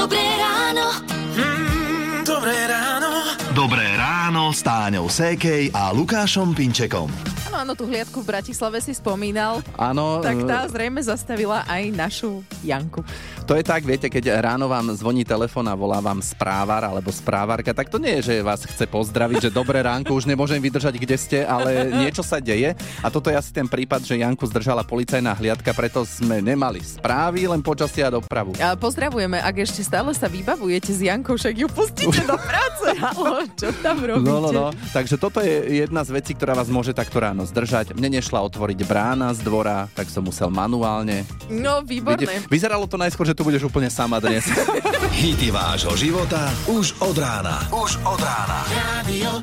[0.00, 0.96] Dobré ráno.
[1.36, 3.36] Mm, dobré ráno.
[3.52, 7.12] Dobré ráno s Táňou Sékej a Lukášom Pinčekom.
[7.52, 9.60] Áno, áno, tú hliadku v Bratislave si spomínal.
[9.76, 13.04] Áno, Tak e, tá zrejme zastavila aj našu Janku.
[13.50, 17.74] To je tak, viete, keď ráno vám zvoní telefón a volá vám správar alebo správarka,
[17.74, 21.16] tak to nie je, že vás chce pozdraviť, že dobré ránko, už nemôžem vydržať, kde
[21.18, 22.78] ste, ale niečo sa deje.
[23.02, 27.50] A toto je asi ten prípad, že Janku zdržala policajná hliadka, preto sme nemali správy,
[27.50, 28.54] len počasia a dopravu.
[28.62, 32.86] A pozdravujeme, ak ešte stále sa vybavujete s Jankou, však ju pustíte do práce.
[33.02, 34.30] Halo, čo tam robíte?
[34.30, 34.66] No, no, no.
[34.94, 37.98] Takže toto je jedna z vecí, ktorá vás môže takto ráno zdržať.
[37.98, 41.26] Mne nešla otvoriť brána z dvora, tak som musel manuálne.
[41.50, 42.46] No, výborné.
[42.46, 44.44] Vyzeralo to najskôr, že tu budeš úplne sama dnes.
[45.16, 47.64] Hity vášho života už od rána.
[47.72, 48.68] Už od rána.
[48.68, 49.40] Radio.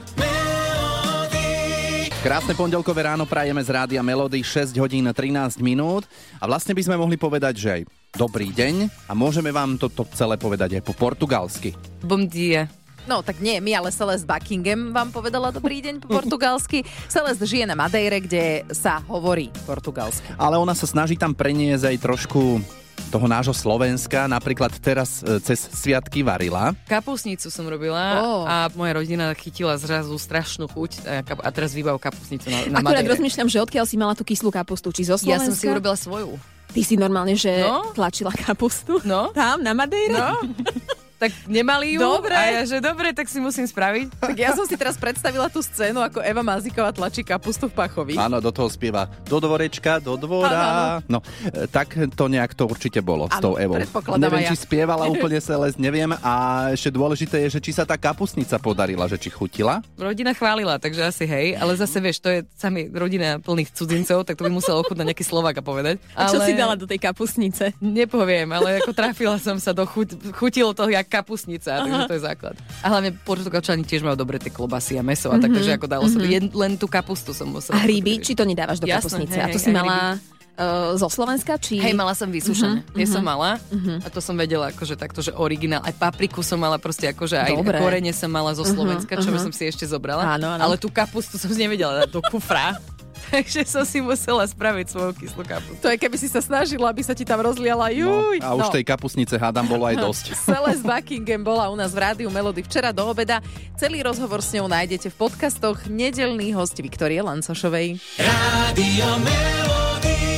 [2.21, 6.05] Krásne pondelkové ráno prajeme z Rádia Melody 6 hodín 13 minút
[6.37, 7.81] a vlastne by sme mohli povedať, že aj
[8.13, 11.73] dobrý deň a môžeme vám toto celé povedať aj po portugalsky.
[12.05, 12.69] Bom dia.
[13.09, 16.85] No tak nie, my, ale Celeste Buckingham vám povedala dobrý deň po portugalsky.
[17.09, 20.37] Celeste žije na Madeire, kde sa hovorí portugalsky.
[20.37, 22.61] Ale ona sa snaží tam preniesť aj trošku
[23.07, 24.25] toho nášho Slovenska.
[24.25, 26.75] Napríklad teraz e, cez sviatky varila.
[26.85, 28.43] Kapusnicu som robila Ó.
[28.43, 32.79] a moja rodina chytila zrazu strašnú chuť a, kap- a teraz vybav kapusnicu na, na
[32.79, 33.13] Akurát Madeire.
[33.13, 35.47] rozmýšľam, že odkiaľ si mala tú kyslú kapustu, či zo Ja Slovenska?
[35.47, 36.35] som si urobila svoju.
[36.67, 37.89] Ty si normálne, že No.
[37.91, 38.99] tlačila kapustu?
[39.01, 39.31] No.
[39.31, 40.11] Tam, na Madeire?
[40.11, 40.43] No,
[41.17, 41.99] tak nemali ju.
[41.99, 42.37] Dobre.
[42.37, 44.21] A ja, že dobre, tak si musím spraviť.
[44.21, 48.13] Tak ja som si teraz predstavila tú scénu, ako Eva Maziková tlačí kapustu v Pachovi.
[48.21, 51.01] Áno, do toho spieva do dvorečka, do dvora.
[51.09, 53.81] No, e, tak to nejak to určite bolo s Áno, tou Evou.
[54.21, 54.53] Neviem, ja.
[54.53, 56.13] či spievala úplne Celest, neviem.
[56.21, 59.81] A ešte dôležité je, že či sa tá kapusnica podarila, že či chutila.
[59.97, 64.37] Rodina chválila, takže asi hej, ale zase vieš, to je sami rodina plných cudzincov, tak
[64.37, 65.97] to by musel ochutnať nejaký Slovák a povedať.
[66.13, 66.45] A čo ale...
[66.45, 67.73] si dala do tej kapustnice?
[67.81, 72.21] Nepoviem, ale ako trafila som sa do chuť, chutilo to jak kapusnica, takže to je
[72.21, 72.55] základ.
[72.83, 76.05] A hlavne Portugalčani tiež majú dobre tie klobasy a meso, a tak, takže ako dalo
[76.05, 77.79] sa to, jen, len tú kapustu som musela.
[77.79, 79.37] A hríby, či to nedávaš do Jasné, kapustnice?
[79.39, 80.19] hej, A to si mala
[80.57, 81.77] uh, zo Slovenska, či...
[81.79, 82.81] Hej, mala som vysúšané.
[82.83, 83.61] Uh-huh, ja som mala
[84.03, 85.85] a to som vedela akože takto, že originál.
[85.85, 87.77] Aj papriku som mala proste akože aj Dobre.
[87.79, 90.35] korene som mala zo Slovenska, čo by som si ešte zobrala.
[90.35, 90.61] Áno, áno.
[90.61, 92.75] Ale tú kapustu som si nevedela do kufra.
[93.33, 95.81] Takže som si musela spraviť svoju kyslú kapustu.
[95.83, 97.91] To je, keby si sa snažila, aby sa ti tam rozliala.
[97.91, 98.39] Juj.
[98.39, 100.25] No, a už tej kapusnice hádam bolo aj dosť.
[100.49, 103.43] Celeste Buckingham bola u nás v rádiu Melody včera do obeda.
[103.75, 107.99] Celý rozhovor s ňou nájdete v podcastoch Nedelný host Viktorie Lancošovej.
[108.21, 110.37] Radio Melody.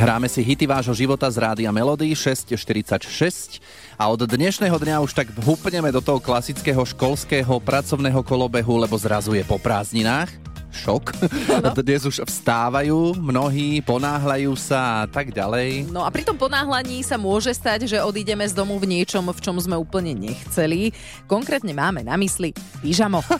[0.00, 3.60] Hráme si hity vášho života z Rádia Melody 6.46
[4.00, 9.36] a od dnešného dňa už tak húpneme do toho klasického školského pracovného kolobehu, lebo zrazu
[9.36, 10.49] je po prázdninách.
[10.70, 11.12] Šok.
[11.82, 15.90] Dnes už vstávajú, mnohí ponáhľajú sa a tak ďalej.
[15.90, 19.40] No a pri tom ponáhľaní sa môže stať, že odídeme z domu v niečom, v
[19.42, 20.94] čom sme úplne nechceli.
[21.26, 23.20] Konkrétne máme na mysli pyžamo.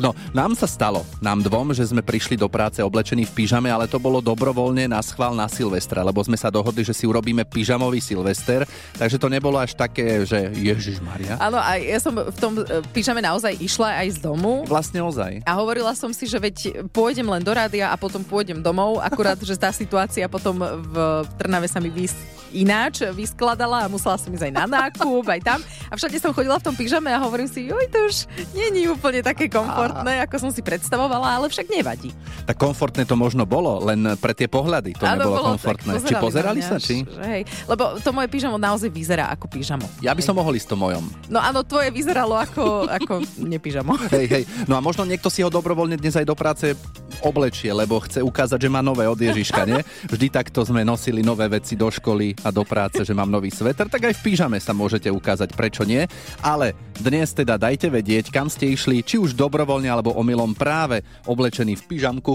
[0.00, 3.84] No, nám sa stalo, nám dvom, že sme prišli do práce oblečení v pyžame, ale
[3.84, 8.00] to bolo dobrovoľne na schvál na Silvestra, lebo sme sa dohodli, že si urobíme pyžamový
[8.00, 8.64] Silvester,
[8.96, 11.36] takže to nebolo až také, že Ježiš Maria.
[11.36, 14.64] Áno, a ja som v tom e, pyžame naozaj išla aj z domu.
[14.64, 15.44] Vlastne ozaj.
[15.44, 19.38] A hovorila som si, že veď pôjdem len do rádia a potom pôjdem domov, akurát,
[19.40, 20.94] že tá situácia potom v
[21.38, 25.58] Trnave sa mi vys- ináč vyskladala a musela som ísť aj na nákup, aj tam.
[25.90, 28.16] A všade som chodila v tom pyžame a hovorím si, joj, to už
[28.54, 32.10] je úplne také komfortné, ako som si predstavovala, ale však nevadí.
[32.46, 36.02] Tak komfortné to možno bolo, len pre tie pohľady to Áno, nebolo bolo komfortné.
[36.02, 37.02] tak, či pozerali sa, či?
[37.06, 39.86] Hej, lebo to moje pyžamo naozaj vyzerá ako pyžamo.
[40.02, 41.04] Ja by som mohol ísť to mojom.
[41.30, 43.94] No áno, tvoje vyzeralo ako, ako nepyžamo.
[44.10, 44.42] Hej, hej.
[44.66, 46.74] No a možno niekto si ho dobrovoľne dnes aj do práce
[47.22, 49.80] oblečie, lebo chce ukázať, že má nové od Ježiška, nie?
[50.08, 53.88] Vždy takto sme nosili nové veci do školy a do práce, že mám nový sveter,
[53.88, 56.06] tak aj v pyžame sa môžete ukázať, prečo nie.
[56.40, 61.76] Ale dnes teda dajte vedieť, kam ste išli, či už dobrovoľne alebo omylom práve oblečený
[61.80, 62.32] v pyžamku.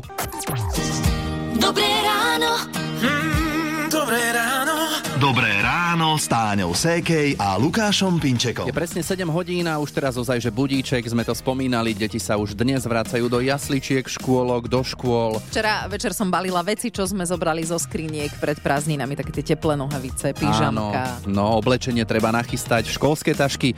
[1.55, 2.51] Dobré ráno.
[3.01, 4.75] Mm, dobré ráno.
[5.15, 5.54] Dobré
[6.15, 8.63] ráno s Táňou Sékej a Lukášom Pinčekom.
[8.63, 12.39] Je presne 7 hodín a už teraz ozaj, že budíček, sme to spomínali, deti sa
[12.39, 15.43] už dnes vracajú do jasličiek, škôlok, do škôl.
[15.51, 19.75] Včera večer som balila veci, čo sme zobrali zo skriniek pred prázdninami, také tie teplé
[19.75, 21.19] nohavice, pyžamka.
[21.27, 23.75] Áno, no oblečenie treba nachystať, školské tašky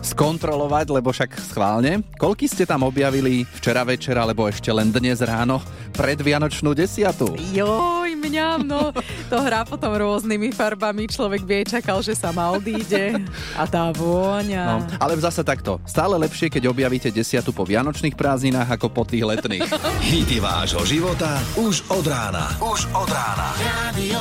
[0.00, 2.00] skontrolovať, lebo však schválne.
[2.16, 5.60] Koľky ste tam objavili včera večer, alebo ešte len dnes ráno
[5.92, 7.36] pred Vianočnú desiatu?
[7.52, 8.92] Joj, mňam, no.
[9.32, 11.08] To hrá potom rôznymi farbami.
[11.08, 13.16] Človek vie, čakal, že sa ma odíde.
[13.56, 14.64] A tá vôňa.
[14.64, 15.80] No, ale zase takto.
[15.88, 19.64] Stále lepšie, keď objavíte desiatu po vianočných prázdninách ako po tých letných.
[20.12, 22.52] Hity vášho života už od rána.
[22.60, 23.48] Už od rána.
[23.88, 24.20] Radio.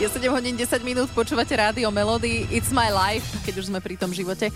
[0.00, 4.00] Je 7 hodín 10 minút, počúvate rádio Melody It's my life, keď už sme pri
[4.00, 4.48] tom živote.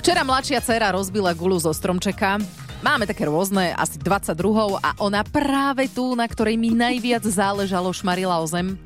[0.00, 2.40] Včera mladšia dcera rozbila gulu zo stromčeka.
[2.84, 4.36] Máme také rôzne, asi 22
[4.84, 8.76] a ona práve tú, na ktorej mi najviac záležalo, šmarila o zem.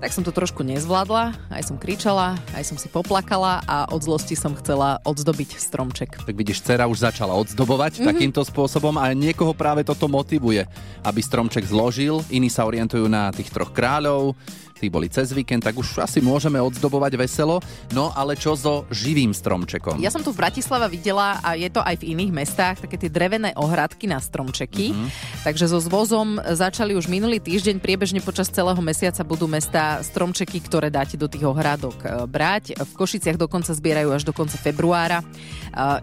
[0.00, 4.34] Tak som to trošku nezvládla, aj som kričala, aj som si poplakala a od zlosti
[4.34, 6.26] som chcela odzdobiť stromček.
[6.26, 8.08] Tak vidíš, dcera už začala oddobovať mm-hmm.
[8.10, 10.66] takýmto spôsobom a niekoho práve toto motivuje,
[11.06, 12.18] aby stromček zložil.
[12.34, 14.34] Iní sa orientujú na tých troch kráľov,
[14.82, 17.62] tí boli cez víkend, tak už asi môžeme odzdobovať veselo.
[17.94, 20.02] No ale čo so živým stromčekom?
[20.02, 23.06] Ja som tu v Bratislava videla a je to aj v iných mestách, také tie
[23.06, 24.90] drevené ohradky na stromčeky.
[24.90, 25.08] Mm-hmm.
[25.46, 30.90] Takže so zvozom začali už minulý týždeň, priebežne počas celého mesiaca budú mesta stromčeky, ktoré
[30.90, 32.74] dáte do tých ohradok e, brať.
[32.74, 35.22] V Košiciach dokonca zbierajú až do konca februára.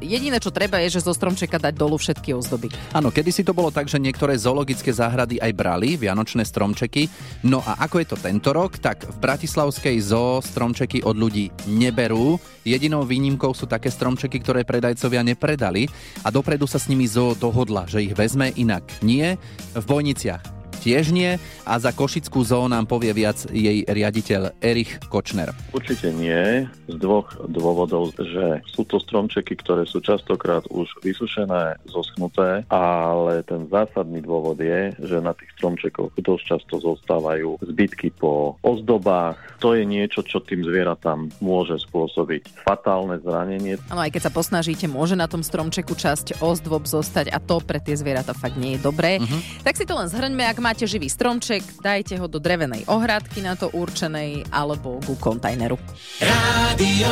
[0.01, 2.73] Jediné, čo treba, je, že zo stromčeka dať dolu všetky ozdoby.
[2.91, 7.07] Áno, kedysi to bolo tak, že niektoré zoologické záhrady aj brali vianočné stromčeky.
[7.45, 12.41] No a ako je to tento rok, tak v Bratislavskej zoo stromčeky od ľudí neberú.
[12.67, 15.87] Jedinou výnimkou sú také stromčeky, ktoré predajcovia nepredali
[16.25, 18.83] a dopredu sa s nimi zoo dohodla, že ich vezme inak.
[19.05, 19.39] Nie,
[19.73, 21.35] v Bojniciach tiež nie
[21.67, 25.51] a za Košickú zoo nám povie viac jej riaditeľ Erich Kočner.
[25.75, 32.63] Určite nie, z dvoch dôvodov, že sú to stromčeky, ktoré sú častokrát už vysušené, zoschnuté,
[32.71, 39.35] ale ten zásadný dôvod je, že na tých stromčekoch dosť často zostávajú zbytky po ozdobách.
[39.59, 43.81] To je niečo, čo tým zvieratám môže spôsobiť fatálne zranenie.
[43.91, 47.81] Áno, aj keď sa posnažíte, môže na tom stromčeku časť ozdôb zostať a to pre
[47.81, 49.19] tie zvieratá fakt nie je dobré.
[49.19, 49.41] Uh-huh.
[49.65, 53.57] Tak si to len zhrňme, ak máte živý stromček, dajte ho do drevenej ohradky na
[53.57, 55.73] to určenej alebo ku kontajneru.
[56.21, 57.09] Rádio.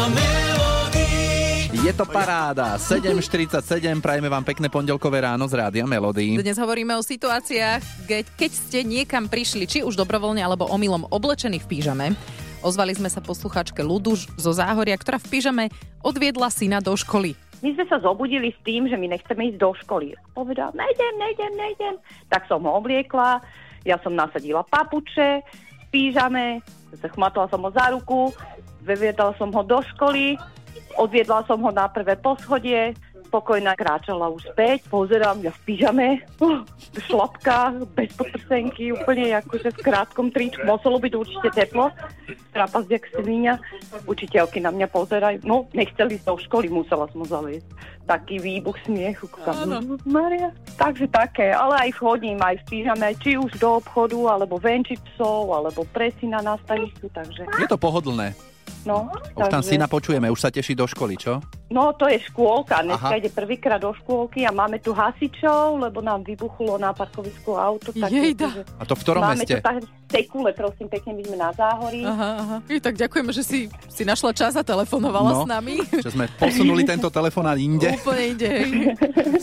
[1.74, 2.78] Je to paráda.
[2.78, 3.58] 7.47,
[3.98, 6.38] prajeme vám pekné pondelkové ráno z Rádia Melody.
[6.38, 11.58] Dnes hovoríme o situáciách, keď, keď ste niekam prišli, či už dobrovoľne alebo omylom oblečení
[11.58, 12.14] v pížame.
[12.62, 15.64] Ozvali sme sa posluchačke Luduš zo Záhoria, ktorá v pížame
[16.06, 17.34] odviedla syna do školy.
[17.66, 20.14] My sme sa zobudili s tým, že my nechceme ísť do školy.
[20.38, 21.96] Povedal, nejdem, nejdem, nejdem.
[22.30, 23.42] Tak som ho obliekla,
[23.82, 25.42] ja som nasadila papuče,
[25.90, 26.62] pížame,
[27.18, 28.30] chmatala som ho za ruku,
[28.86, 30.38] vyviedla som ho do školy,
[31.02, 32.94] odviedla som ho na prvé poschodie,
[33.28, 36.08] spokojná kráčala už späť, pozerám, ja v pyžame,
[36.40, 36.64] uh,
[36.96, 41.92] v šlapkách, bez podprsenky, úplne akože v krátkom tričku, muselo byť určite teplo,
[42.56, 43.60] trapas jak svinia,
[44.08, 47.68] učiteľky na mňa pozerajú, no nechceli ísť do školy, musela som ho zaviesť.
[48.08, 49.68] Taký výbuch smiechu, kúkam,
[50.08, 50.56] Maria.
[50.80, 55.52] Takže také, ale aj chodím, aj v pyžame, či už do obchodu, alebo venčiť psov,
[55.52, 58.32] alebo presina na stanicu, takže Je to pohodlné.
[58.88, 59.12] No.
[59.36, 61.44] Už tam takže- syna počujeme, už sa teší do školy, čo?
[61.68, 62.80] No, to je škôlka.
[62.80, 63.20] Dneska Aha.
[63.20, 67.92] ide prvýkrát do škôlky a máme tu hasičov, lebo nám vybuchlo na parkovisku auto.
[67.92, 68.48] Tak Jejda.
[68.50, 69.52] že A to v ktorom máme meste?
[69.52, 72.02] tu tak, tekule, prosím, pekne, my sme na záhorí.
[72.02, 72.58] Aha, aha.
[72.66, 75.38] I, tak ďakujeme, že si, si našla čas a telefonovala No.
[75.38, 75.76] s nami.
[75.84, 77.92] Že sme posunuli tento telefonát inde.
[77.94, 78.72] Úplne hej.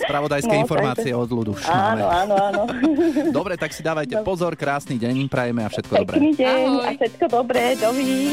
[0.00, 1.52] Spravodajské No, informácie od ľudu.
[1.52, 2.02] už Áno, máme.
[2.24, 2.62] áno, áno.
[3.36, 6.16] Dobre, tak si dávajte pozor, krásny deň, prajeme a všetko dobré.
[6.16, 6.80] Pekný deň Ahoj.
[6.80, 8.32] a všetko dobré, dovidí.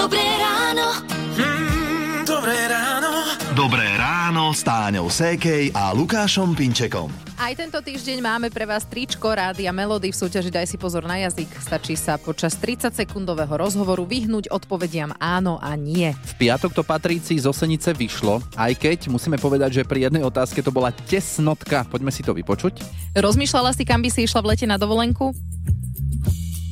[0.00, 0.96] Dobré ráno.
[1.36, 3.12] Mm, dobré ráno.
[3.52, 7.12] Dobré ráno s Táňou Sékej a Lukášom Pinčekom.
[7.36, 11.20] Aj tento týždeň máme pre vás tričko Rádia Melody v súťaži Daj si pozor na
[11.20, 11.52] jazyk.
[11.52, 16.16] Stačí sa počas 30-sekundového rozhovoru vyhnúť odpovediam áno a nie.
[16.16, 20.64] V piatok to Patrícii z Osenice vyšlo, aj keď musíme povedať, že pri jednej otázke
[20.64, 21.84] to bola tesnotka.
[21.84, 22.80] Poďme si to vypočuť.
[23.20, 25.36] Rozmýšľala si, kam by si išla v lete na dovolenku?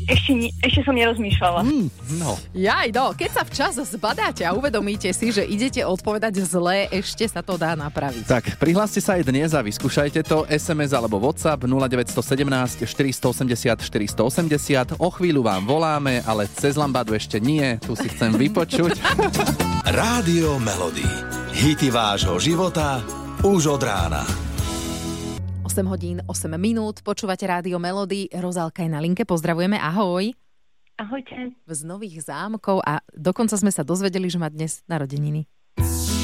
[0.09, 1.69] Ešte, ni- ešte som nerozmýšľala.
[1.69, 1.87] Hm,
[2.17, 7.29] no, Jaj, no, keď sa včas zbadáte a uvedomíte si, že idete odpovedať zle, ešte
[7.29, 8.25] sa to dá napraviť.
[8.25, 14.97] tak prihláste sa aj dnes a vyskúšajte to SMS alebo WhatsApp 0917 480 480.
[14.97, 18.97] O chvíľu vám voláme, ale cez lambadu ešte nie, tu si chcem vypočuť.
[20.01, 21.05] Rádio Melody.
[21.53, 23.05] Hity vášho života
[23.45, 24.48] už od rána.
[25.69, 30.33] 8 hodín, 8 minút, počúvate Rádio Melody, Rozálka je na linke, pozdravujeme, ahoj.
[30.97, 31.53] Ahojte.
[31.69, 35.45] Z Nových zámkov a dokonca sme sa dozvedeli, že má dnes narodeniny.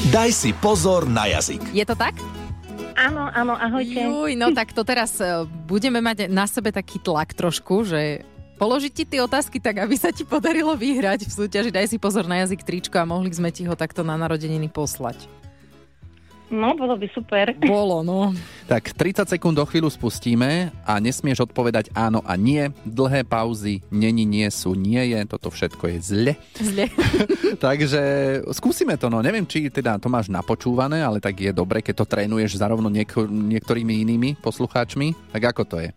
[0.09, 1.61] Daj si pozor na jazyk.
[1.77, 2.17] Je to tak?
[2.97, 4.01] Áno, áno, ahojte.
[4.09, 8.25] Juj, no tak to teraz e, budeme mať na sebe taký tlak trošku, že
[8.57, 12.25] položiť ti tie otázky tak, aby sa ti podarilo vyhrať v súťaži Daj si pozor
[12.25, 15.44] na jazyk tričko a mohli sme ti ho takto na narodeniny poslať.
[16.55, 17.51] No, bolo by super.
[17.59, 18.31] Bolo, no.
[18.65, 22.73] Tak 30 sekúnd do chvíľu spustíme a nesmieš odpovedať áno a nie.
[22.81, 25.21] Dlhé pauzy, není, nie sú, nie je.
[25.29, 26.33] Toto všetko je zle.
[26.57, 26.89] Zle.
[27.65, 28.01] Takže
[28.57, 32.09] skúsime to, no neviem, či teda to máš napočúvané, ale tak je dobre, keď to
[32.09, 35.13] trénuješ zarovno nieko- niektorými inými poslucháčmi.
[35.29, 35.93] Tak ako to je?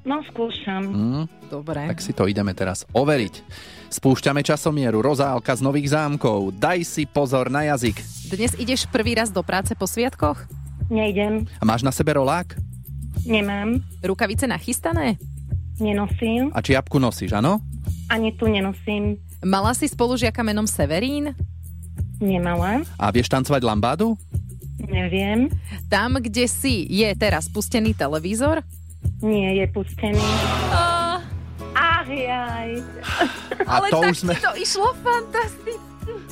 [0.00, 0.80] No, skúšam.
[0.80, 1.84] Hm, Dobre.
[1.84, 3.44] tak si to ideme teraz overiť.
[3.92, 5.04] Spúšťame časomieru.
[5.04, 6.56] Rozálka z Nových zámkov.
[6.56, 8.00] Daj si pozor na jazyk.
[8.30, 10.38] Dnes ideš prvý raz do práce po sviatkoch?
[10.86, 12.54] Nejdem, A máš na sebe rolák?
[13.20, 15.18] nemám, Rukavice nachystané?
[15.76, 17.60] nenosím, A čiapku nosíš, áno?
[18.08, 21.32] ani tu nenosím, Mala si spolužiaka menom Severín?
[22.18, 24.14] nemala, A vieš tancovať lambádu?
[24.80, 25.50] neviem,
[25.86, 28.62] Tam, kde si, je teraz pustený televízor?
[29.20, 30.22] nie je pustený.
[31.72, 32.80] Ach, jaj.
[33.68, 34.32] A Ale to tak už sme...
[34.34, 35.76] to išlo fantasticky.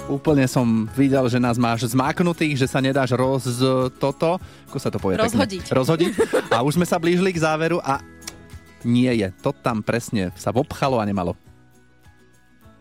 [0.09, 0.65] Úplne som
[0.97, 3.45] videl, že nás máš zmáknutých, že sa nedáš roz...
[4.01, 4.41] toto...
[4.67, 5.21] Ako sa to povie?
[5.21, 5.29] pekne?
[5.29, 5.65] Rozhodiť.
[5.69, 6.11] Rozhodiť.
[6.49, 8.01] A už sme sa blížili k záveru a
[8.89, 9.29] nie je.
[9.45, 11.37] To tam presne sa vopchalo a nemalo.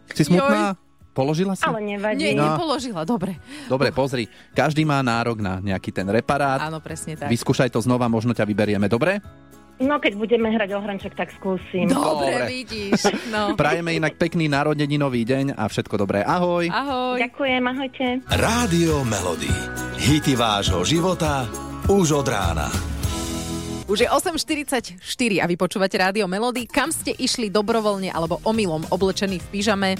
[0.07, 0.79] Si smutná?
[1.11, 1.65] Položila si?
[1.65, 2.31] Ale nevadí.
[2.31, 2.53] Nie, No.
[2.53, 3.35] nepoložila, dobre.
[3.67, 4.29] Dobre, pozri.
[4.53, 6.63] Každý má nárok na nejaký ten reparát.
[6.63, 7.27] Áno, presne tak.
[7.27, 8.85] Vyskúšaj to znova, možno ťa vyberieme.
[8.85, 9.19] Dobre?
[9.77, 11.85] No, keď budeme hrať o hranček, tak skúsim.
[11.85, 12.45] Dobre, Dobre.
[12.49, 13.13] vidíš.
[13.29, 13.53] No.
[13.61, 16.25] Prajeme inak pekný narodeninový deň a všetko dobré.
[16.25, 16.65] Ahoj.
[16.65, 17.21] Ahoj.
[17.21, 18.05] Ďakujem, ahojte.
[18.25, 19.53] Rádio Melody.
[20.01, 21.45] Hity vášho života
[21.85, 22.67] už od rána.
[23.87, 24.99] Už je 8.44
[25.39, 26.67] a vy počúvate Rádio Melody.
[26.67, 29.95] Kam ste išli dobrovoľne alebo omylom oblečení v pyžame?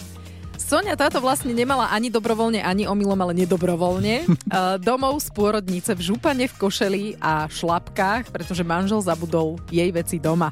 [0.58, 4.26] Sonia táto vlastne nemala ani dobrovoľne, ani omylom, ale nedobrovoľne.
[4.26, 10.18] Uh, Domov z pôrodnice v župane v košeli a šlapkách, pretože manžel zabudol jej veci
[10.18, 10.50] doma.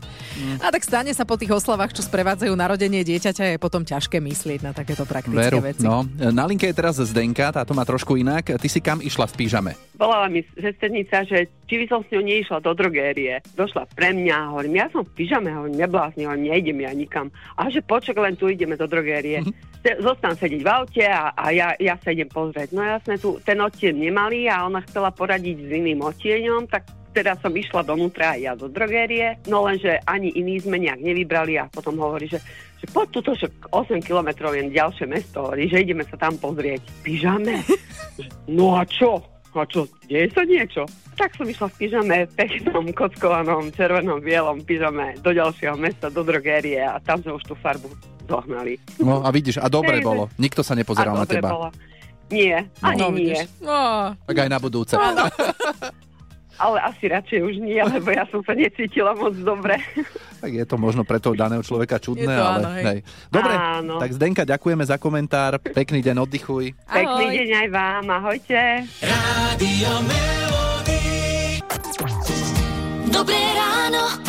[0.62, 4.60] A tak stane sa po tých oslavách, čo sprevádzajú narodenie dieťaťa, je potom ťažké myslieť
[4.62, 5.84] na takéto praktické Veru, veci.
[5.84, 6.06] no.
[6.16, 8.56] Na linke je teraz Zdenka, táto má trošku inak.
[8.56, 9.72] Ty si kam išla v pyžame?
[9.96, 13.40] Volala mi sesternica, že či by som s ňou neišla do drogérie.
[13.56, 17.28] Došla pre mňa, hovorím, ja som v pyžame, hovorím, neblázni, hovorím, nejdem ja nikam.
[17.56, 19.40] A že počak, len tu ideme do drogérie.
[19.80, 22.76] Se- Zostan sedieť v aute a, a ja, ja sa idem pozrieť.
[22.76, 26.84] No jasné, tu ten odtieň nemali a ona chcela poradiť s iným odtieňom, tak
[27.16, 31.56] teda som išla donútra aj ja do drogérie, no lenže ani iný sme nejak nevybrali
[31.56, 32.44] a potom hovorí, že,
[32.76, 36.84] že poď tuto, že 8 kilometrov je ďalšie mesto, hovorí, že ideme sa tam pozrieť.
[37.02, 37.64] Pyžame?
[38.48, 39.35] No a čo?
[39.56, 40.84] A čo, deje sa niečo?
[41.16, 46.84] Tak som išla v pyžame, peknom, kockovanom, červenom, bielom pyžame do ďalšieho mesta, do drogérie
[46.84, 47.88] a tam sme už tú farbu
[48.28, 48.76] zohnali.
[49.00, 50.28] No a vidíš, a dobre Hej, bolo.
[50.36, 51.50] Nikto sa nepozeral A na dobre teba.
[51.56, 51.68] bolo.
[52.28, 53.38] Nie, ani No, nie.
[53.64, 54.94] No, Tak aj na budúce.
[56.56, 59.76] Ale asi radšej už nie, lebo ja som sa necítila moc dobre.
[60.38, 62.84] Tak je to možno pre toho daného človeka čudné, Je to ale áno, hej.
[62.86, 63.00] hej.
[63.28, 63.94] Dobre, Áno.
[63.98, 65.58] tak Zdenka, ďakujeme za komentár.
[65.58, 66.66] Pekný deň, oddychuj.
[66.86, 67.34] Pekný ahoj.
[67.34, 68.60] deň aj vám, ahojte.
[69.02, 71.02] Rádio Melody.
[73.08, 74.25] Dobré ráno.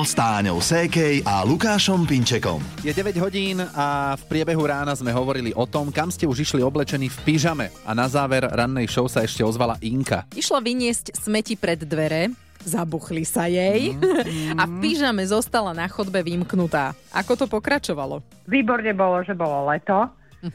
[0.00, 2.56] Ráno s Táňou Sékej a Lukášom Pinčekom.
[2.80, 6.64] Je 9 hodín a v priebehu rána sme hovorili o tom, kam ste už išli
[6.64, 7.68] oblečení v pyžame.
[7.84, 10.24] A na záver rannej show sa ešte ozvala Inka.
[10.32, 12.32] Išla vyniesť smeti pred dvere,
[12.64, 13.92] zabuchli sa jej
[14.60, 16.96] a v pyžame zostala na chodbe vymknutá.
[17.12, 18.24] Ako to pokračovalo?
[18.48, 20.08] Výborne bolo, že bolo leto,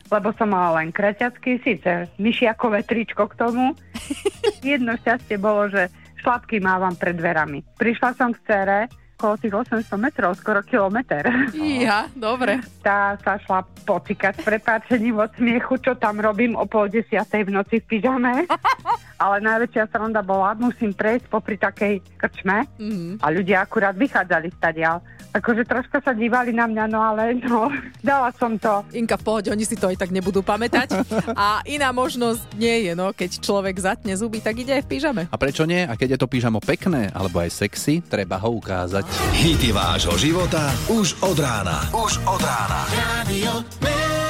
[0.09, 3.77] lebo som mala len kreťacky, síce myšiakové tričko k tomu.
[4.65, 5.93] Jedno šťastie bolo, že
[6.25, 7.61] šlapky mávam pred dverami.
[7.77, 11.23] Prišla som k cere, okolo tých 800 metrov, skoro kilometr.
[11.51, 12.59] Iha, dobre.
[12.79, 17.53] Tá sa šla pocikať s prepáčením od smiechu, čo tam robím o pol desiatej v
[17.53, 18.43] noci v pyžame.
[19.23, 23.23] Ale najväčšia sranda bola, musím prejsť popri takej krčme Mhm.
[23.23, 24.99] a ľudia akurát vychádzali stadiaľ.
[25.31, 27.67] Akože troška sa dívali na mňa, no ale no,
[28.03, 28.83] dala som to.
[28.91, 30.95] Inka, v pohode, oni si to aj tak nebudú pamätať.
[31.35, 35.21] A iná možnosť nie je, no, keď človek zatne zuby, tak ide aj v pyžame.
[35.27, 35.83] A prečo nie?
[35.83, 39.04] A keď je to pyžamo pekné alebo aj sexy, treba ho ukázať.
[39.31, 41.89] Hity vášho života už od rána.
[41.93, 42.89] Už od rána.
[43.29, 44.24] Melody.